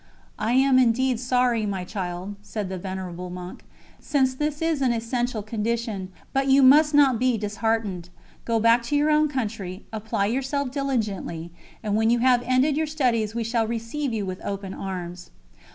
"I 0.39 0.53
am 0.53 0.79
indeed 0.79 1.19
sorry, 1.19 1.67
my 1.67 1.83
child," 1.83 2.35
said 2.41 2.69
the 2.69 2.79
venerable 2.79 3.29
monk, 3.29 3.63
"since 3.99 4.33
this 4.33 4.59
is 4.59 4.81
an 4.81 4.91
essential 4.91 5.43
condition, 5.43 6.09
but 6.33 6.47
you 6.47 6.63
must 6.63 6.95
not 6.95 7.19
be 7.19 7.37
disheartened. 7.37 8.09
Go 8.43 8.59
back 8.59 8.81
to 8.85 8.95
your 8.95 9.11
own 9.11 9.27
country, 9.29 9.85
apply 9.93 10.25
yourself 10.25 10.71
diligently, 10.71 11.51
and 11.83 11.95
when 11.95 12.09
you 12.09 12.17
have 12.17 12.41
ended 12.47 12.77
your 12.77 12.87
studies 12.87 13.35
we 13.35 13.43
shall 13.43 13.67
receive 13.67 14.11
you 14.11 14.25
with 14.25 14.43
open 14.43 14.73
arms." 14.73 15.29